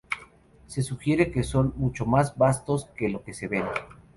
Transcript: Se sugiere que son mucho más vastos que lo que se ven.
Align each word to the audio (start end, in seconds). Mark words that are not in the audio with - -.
Se 0.65 0.81
sugiere 0.81 1.29
que 1.31 1.43
son 1.43 1.73
mucho 1.75 2.07
más 2.07 2.35
vastos 2.35 2.87
que 2.97 3.07
lo 3.07 3.23
que 3.23 3.35
se 3.35 3.47
ven. 3.47 3.65